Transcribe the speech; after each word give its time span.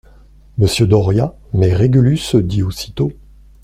Monsieur 0.57 0.87
Doria! 0.87 1.35
Mais 1.53 1.75
Régulus 1.75 2.33
dit 2.35 2.63
aussitôt. 2.63 3.11